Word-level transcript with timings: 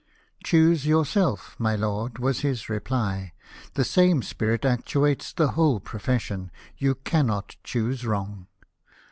"Choose 0.43 0.87
yourself, 0.87 1.55
my 1.59 1.75
lord," 1.75 2.17
was 2.17 2.39
his 2.39 2.69
reply;" 2.69 3.33
the 3.75 3.83
same 3.83 4.23
spirit 4.23 4.65
actuates 4.65 5.31
the 5.31 5.49
whole 5.49 5.79
profession; 5.79 6.49
you 6.75 6.95
cannot 6.95 7.55
choose 7.63 8.03
wrong." 8.03 8.47